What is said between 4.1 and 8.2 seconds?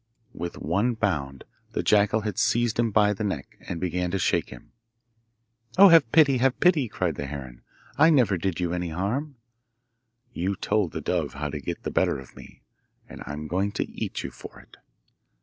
shake him. 'Oh, have pity, have pity!' cried the heron. 'I